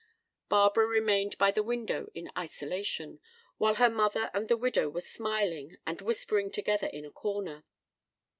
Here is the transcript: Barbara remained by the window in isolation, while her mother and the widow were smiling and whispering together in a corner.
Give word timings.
Barbara 0.49 0.87
remained 0.87 1.37
by 1.37 1.51
the 1.51 1.61
window 1.61 2.09
in 2.15 2.31
isolation, 2.35 3.19
while 3.59 3.75
her 3.75 3.87
mother 3.87 4.31
and 4.33 4.47
the 4.47 4.57
widow 4.57 4.89
were 4.89 4.99
smiling 5.01 5.77
and 5.85 6.01
whispering 6.01 6.49
together 6.49 6.87
in 6.87 7.05
a 7.05 7.11
corner. 7.11 7.63